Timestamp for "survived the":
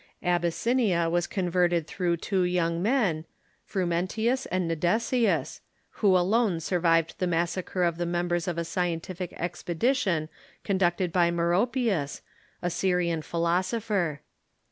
6.59-7.27